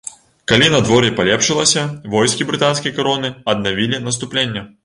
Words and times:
Калі 0.51 0.69
надвор'е 0.75 1.11
палепшылася, 1.19 1.83
войскі 2.15 2.49
брытанскай 2.53 2.97
кароны 2.99 3.35
аднавілі 3.55 4.05
наступленне. 4.09 4.69